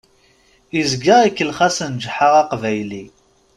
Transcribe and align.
Izga 0.79 1.17
ikellex-asen 1.29 1.93
Ǧeḥḥa 2.03 2.29
Aqbayli. 2.41 3.03